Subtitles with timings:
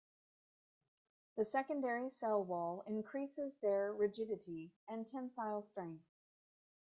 [1.37, 6.07] The secondary cell wall increases their rigidity and tensile strength.